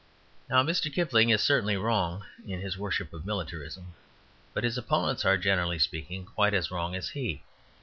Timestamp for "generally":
5.37-5.77